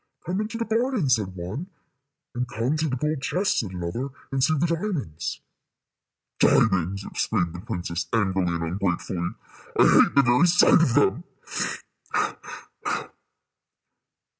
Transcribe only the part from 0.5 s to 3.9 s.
the garden," said one; and "Come to the gold chests," said